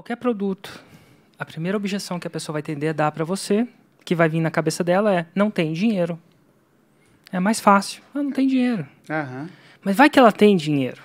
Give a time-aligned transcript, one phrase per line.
[0.00, 0.82] Qualquer produto,
[1.38, 3.68] a primeira objeção que a pessoa vai tender a dar para você,
[4.02, 6.18] que vai vir na cabeça dela é: não tem dinheiro.
[7.30, 8.02] É mais fácil.
[8.14, 8.88] Ah, não tem dinheiro.
[9.10, 9.50] Aham.
[9.84, 11.02] Mas vai que ela tem dinheiro.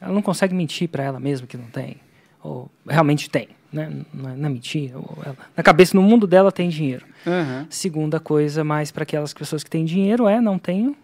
[0.00, 1.96] Ela não consegue mentir para ela mesma que não tem.
[2.40, 3.48] Ou realmente tem.
[3.72, 3.90] Né?
[4.14, 4.96] Não, é, não é mentira.
[4.96, 7.04] Ou ela- na cabeça, no mundo dela, tem dinheiro.
[7.26, 7.66] Aham.
[7.68, 10.96] Segunda coisa, mais para aquelas pessoas que têm dinheiro, é não tenho.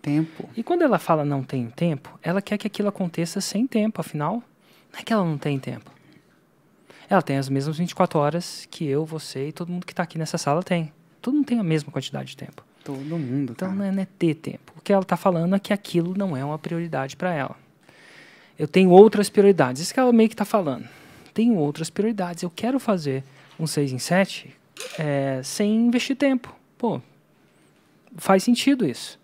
[0.00, 0.48] Tempo.
[0.56, 4.00] E quando ela fala não tenho tempo, ela quer que aquilo aconteça sem tempo.
[4.00, 4.34] Afinal,
[4.92, 5.97] não é que ela não tem tempo.
[7.08, 10.18] Ela tem as mesmas 24 horas que eu, você e todo mundo que está aqui
[10.18, 10.92] nessa sala tem.
[11.22, 12.62] Todo mundo tem a mesma quantidade de tempo.
[12.84, 13.78] Todo mundo, Então cara.
[13.78, 14.72] não é, não é ter tempo.
[14.76, 17.56] O que ela está falando é que aquilo não é uma prioridade para ela.
[18.58, 19.82] Eu tenho outras prioridades.
[19.82, 20.86] Isso que ela meio que está falando.
[21.32, 22.42] Tenho outras prioridades.
[22.42, 23.24] Eu quero fazer
[23.58, 24.54] um 6 em 7
[24.98, 26.54] é, sem investir tempo.
[26.76, 27.00] Pô,
[28.16, 29.18] faz sentido isso.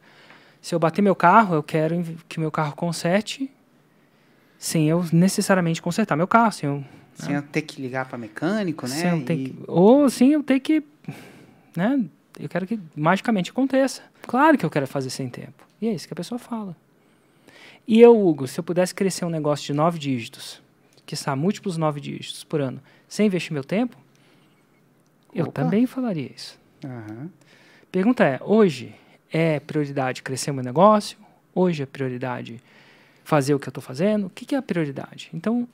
[0.61, 3.51] Se eu bater meu carro, eu quero que meu carro conserte
[4.59, 6.53] sem eu necessariamente consertar meu carro.
[6.53, 6.85] Sem eu,
[7.15, 8.95] Sem eu ter que ligar para mecânico, né?
[8.97, 10.83] sem eu ter E- que- ou sim eu ter que.
[11.77, 12.05] Né,
[12.39, 14.03] eu quero que magicamente aconteça.
[14.23, 15.65] Claro que eu quero fazer sem tempo.
[15.81, 16.77] E é isso que a pessoa fala.
[17.87, 20.61] E eu, Hugo, se eu pudesse crescer um negócio de nove dígitos,
[21.05, 23.97] que está múltiplos nove dígitos por ano, sem investir meu tempo,
[25.35, 25.63] eu Opa.
[25.63, 26.59] também falaria isso.
[26.85, 27.29] Aham.
[27.93, 28.95] Pergunta é: hoje
[29.33, 31.19] é prioridade crescer meu negócio?
[31.55, 32.61] Hoje é prioridade
[33.23, 34.27] fazer o que eu estou fazendo?
[34.27, 35.29] O que, que é a prioridade?
[35.33, 35.69] Então,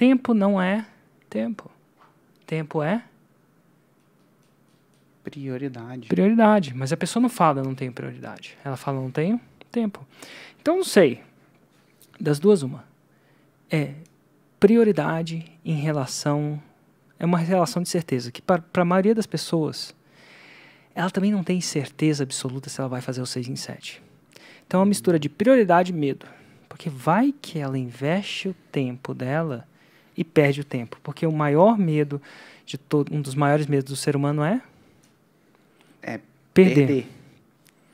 [0.00, 0.86] tempo não é
[1.28, 1.70] tempo.
[2.46, 3.04] Tempo é
[5.22, 6.08] Prioridade.
[6.08, 6.74] prioridade.
[6.74, 8.56] Mas a pessoa não fala, não tenho prioridade.
[8.64, 9.38] Ela fala, não tenho
[9.70, 10.06] tempo.
[10.58, 11.22] Então, não sei.
[12.18, 12.82] Das duas, uma.
[13.70, 13.92] É
[14.58, 16.60] prioridade em relação.
[17.18, 18.32] É uma relação de certeza.
[18.32, 19.94] Que para a maioria das pessoas,
[20.94, 24.02] ela também não tem certeza absoluta se ela vai fazer o 6 em 7.
[24.66, 26.26] Então, é uma mistura de prioridade e medo.
[26.70, 29.68] Porque vai que ela investe o tempo dela
[30.16, 30.98] e perde o tempo.
[31.02, 32.20] Porque o maior medo
[32.66, 33.14] de todo.
[33.14, 34.60] Um dos maiores medos do ser humano é
[36.02, 36.20] É
[36.54, 37.08] perder.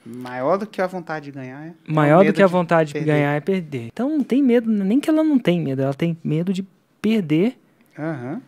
[0.04, 1.68] Maior do que a vontade de ganhar é.
[1.68, 3.12] é Maior do que a de vontade de perder.
[3.12, 3.86] ganhar é perder.
[3.86, 6.64] Então não tem medo, nem que ela não tem medo, ela tem medo de
[7.02, 7.58] perder
[7.98, 8.40] Aham.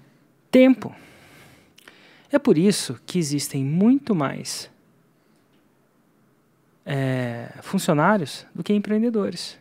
[0.53, 0.95] tempo.
[2.31, 4.71] É por isso que existem muito mais
[6.87, 9.59] é, funcionários do que empreendedores.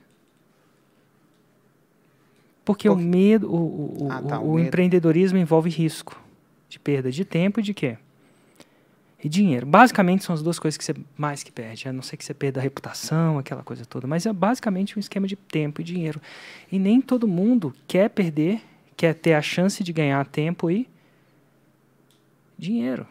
[2.68, 4.68] Porque o Por- medo, o, o- Ah, o- tá, o o medo.
[4.68, 6.22] empreendedorismo envolve risco
[6.68, 7.98] de perda de tempo e de quê?
[9.24, 9.66] E dinheiro.
[9.66, 11.88] Basicamente são as duas coisas que você mais que perde.
[11.88, 14.06] A não ser que você perda a reputação, aquela coisa toda.
[14.06, 16.22] Mas é basicamente um esquema de tempo e dinheiro.
[16.70, 18.62] E nem todo mundo quer perder,
[18.98, 20.88] quer ter a chance de ganhar tempo e
[22.58, 23.08] dinheiro.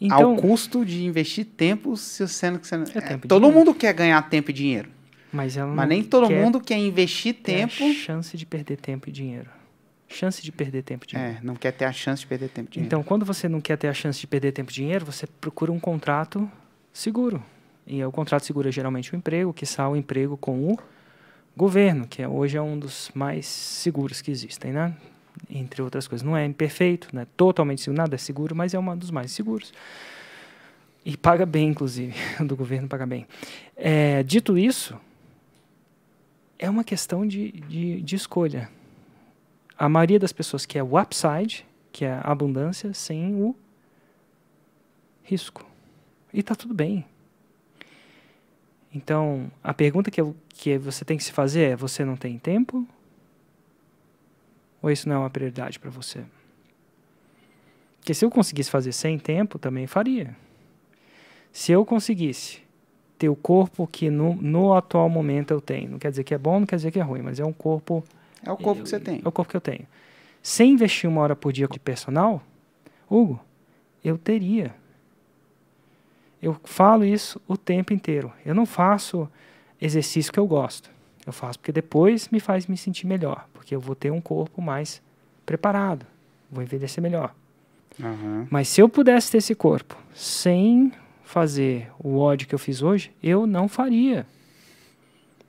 [0.00, 2.84] Então, Ao custo de investir tempo, se sendo que você não...
[2.84, 3.58] É tempo todo dinheiro.
[3.58, 4.88] mundo quer ganhar tempo e dinheiro.
[5.32, 7.92] Mas Mas nem todo mundo quer investir ter a tempo.
[7.94, 9.48] chance de perder tempo e dinheiro.
[10.06, 11.38] Chance de perder tempo e dinheiro.
[11.38, 12.86] É, não quer ter a chance de perder tempo e dinheiro.
[12.86, 15.72] Então, quando você não quer ter a chance de perder tempo e dinheiro, você procura
[15.72, 16.50] um contrato
[16.92, 17.42] seguro.
[17.86, 20.78] E o contrato seguro é geralmente o emprego, que o emprego com o
[21.56, 24.94] governo, que é, hoje é um dos mais seguros que existem, né?
[25.50, 26.24] Entre outras coisas.
[26.24, 29.32] Não é imperfeito, não é totalmente seguro, nada é seguro, mas é um dos mais
[29.32, 29.72] seguros.
[31.04, 32.14] E paga bem, inclusive.
[32.40, 33.26] O do governo paga bem.
[33.76, 34.96] É, dito isso,
[36.62, 38.70] é uma questão de, de, de escolha.
[39.76, 43.56] A maioria das pessoas quer o upside, que é a abundância, sem o
[45.24, 45.68] risco.
[46.32, 47.04] E está tudo bem.
[48.94, 52.38] Então, a pergunta que, eu, que você tem que se fazer é: você não tem
[52.38, 52.86] tempo?
[54.80, 56.24] Ou isso não é uma prioridade para você?
[57.98, 60.36] Porque se eu conseguisse fazer sem tempo, também faria.
[61.52, 62.61] Se eu conseguisse
[63.22, 66.38] ter o corpo que no, no atual momento eu tenho, não quer dizer que é
[66.38, 68.02] bom, não quer dizer que é ruim, mas é um corpo
[68.44, 69.22] É o corpo que você tem.
[69.24, 69.86] é o corpo que eu tenho.
[70.42, 72.42] Sem investir uma hora por dia de personal,
[73.08, 73.38] Hugo,
[74.04, 74.74] eu teria.
[76.42, 78.32] Eu falo isso o tempo inteiro.
[78.44, 79.28] Eu não faço
[79.80, 80.90] exercício que eu gosto.
[81.24, 83.46] Eu faço porque depois me faz me sentir melhor.
[83.54, 85.00] Porque eu vou ter um corpo mais
[85.46, 86.04] preparado.
[86.50, 87.32] Vou envelhecer melhor.
[88.02, 88.48] Aham.
[88.50, 90.90] Mas se eu pudesse ter esse corpo sem
[91.32, 94.26] fazer o ódio que eu fiz hoje, eu não faria.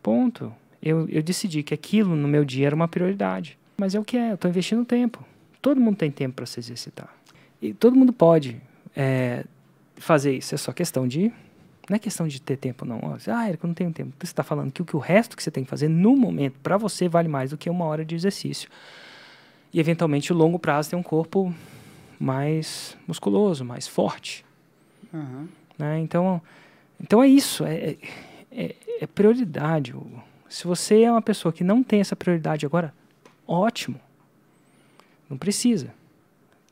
[0.02, 0.54] Ponto.
[0.82, 3.58] Eu, eu decidi que aquilo no meu dia era uma prioridade.
[3.78, 5.26] Mas é o que é, eu estou investindo tempo.
[5.62, 7.14] Todo mundo tem tempo para se exercitar.
[7.62, 8.62] E todo mundo pode
[8.96, 9.44] é,
[9.98, 10.56] fazer isso.
[10.56, 11.34] É só questão de.
[11.90, 13.02] Não é questão de ter tempo, não.
[13.28, 14.14] Ah, Érico, eu não tenho tempo.
[14.20, 16.56] Você está falando que o, que o resto que você tem que fazer no momento
[16.64, 18.70] para você vale mais do que uma hora de exercício.
[19.74, 21.54] E eventualmente, o longo prazo tem um corpo
[22.18, 24.46] mais musculoso, mais forte.
[25.14, 25.48] Aham.
[25.78, 26.00] Né?
[26.00, 26.42] Então,
[27.00, 27.98] então é isso, é,
[28.52, 29.96] é, é prioridade.
[29.96, 30.24] Hugo.
[30.48, 32.94] Se você é uma pessoa que não tem essa prioridade agora,
[33.48, 34.00] ótimo.
[35.30, 35.94] Não precisa.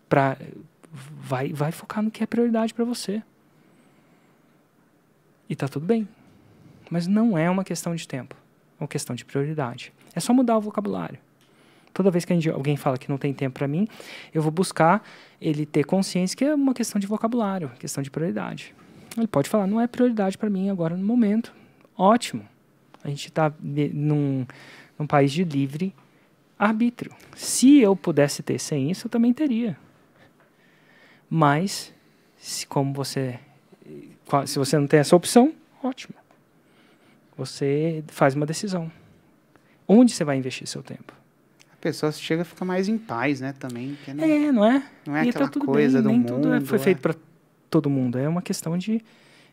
[0.07, 0.38] Pra,
[0.92, 3.24] vai, vai focar no que é prioridade para você.
[5.50, 6.07] E tá tudo bem.
[6.89, 8.36] Mas não é uma questão de tempo.
[8.80, 9.92] É uma questão de prioridade.
[10.13, 11.18] É só mudar o vocabulário.
[11.94, 13.88] Toda vez que gente, alguém fala que não tem tempo para mim,
[14.33, 15.04] eu vou buscar
[15.42, 18.74] ele ter consciência que é uma questão de vocabulário, questão de prioridade.
[19.17, 21.53] Ele pode falar, não é prioridade para mim agora no momento.
[21.97, 22.47] Ótimo.
[23.03, 24.45] A gente está num,
[24.97, 25.93] num país de livre
[26.57, 27.13] arbítrio.
[27.35, 29.77] Se eu pudesse ter sem isso, eu também teria.
[31.29, 31.93] Mas,
[32.37, 33.39] se, como você,
[34.45, 35.53] se você não tem essa opção,
[35.83, 36.13] ótimo.
[37.35, 38.91] Você faz uma decisão.
[39.87, 41.13] Onde você vai investir seu tempo?
[41.73, 43.53] A pessoa chega a ficar mais em paz, né?
[43.53, 43.97] Também.
[44.07, 44.83] Não, é, não é?
[45.05, 46.33] Não é e tá aquela tá coisa bem, do nem mundo.
[46.33, 46.81] tudo é, foi é.
[46.81, 47.15] feito para
[47.71, 48.19] todo mundo.
[48.19, 49.01] É uma questão de,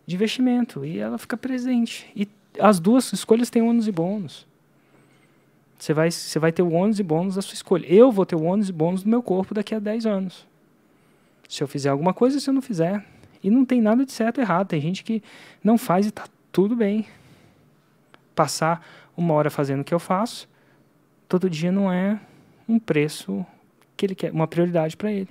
[0.06, 0.85] de investimento.
[0.85, 2.06] E ela fica presente.
[2.15, 2.29] E
[2.61, 4.47] as duas escolhas têm ônus e bônus.
[5.79, 7.87] Você vai, você vai ter o ônus e bônus da sua escolha.
[7.87, 10.47] Eu vou ter o ônus e bônus do meu corpo daqui a 10 anos.
[11.49, 13.03] Se eu fizer alguma coisa, se eu não fizer.
[13.43, 14.67] E não tem nada de certo ou errado.
[14.67, 15.23] Tem gente que
[15.62, 17.06] não faz e está tudo bem.
[18.35, 18.85] Passar
[19.17, 20.49] uma hora fazendo o que eu faço,
[21.29, 22.20] todo dia não é
[22.69, 23.44] um preço
[23.97, 25.29] que ele quer, uma prioridade para ele.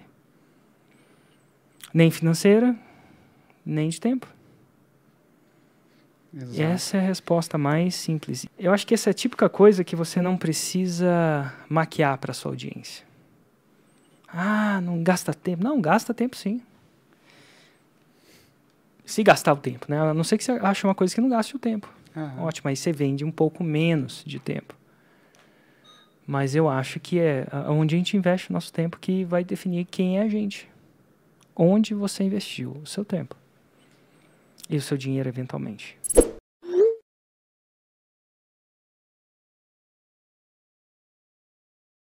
[1.98, 2.76] Nem financeira,
[3.66, 4.28] nem de tempo.
[6.32, 6.62] Exato.
[6.62, 8.46] Essa é a resposta mais simples.
[8.60, 12.52] Eu acho que essa é a típica coisa que você não precisa maquiar para sua
[12.52, 13.04] audiência.
[14.28, 15.64] Ah, não gasta tempo.
[15.64, 16.62] Não, gasta tempo sim.
[19.04, 20.00] Se gastar o tempo, né?
[20.00, 21.92] A não ser que você ache uma coisa que não gaste o tempo.
[22.16, 22.44] Uhum.
[22.44, 24.76] Ótimo, aí você vende um pouco menos de tempo.
[26.28, 29.86] Mas eu acho que é onde a gente investe o nosso tempo que vai definir
[29.86, 30.70] quem é a gente.
[31.60, 33.36] Onde você investiu o seu tempo
[34.70, 35.98] e o seu dinheiro eventualmente.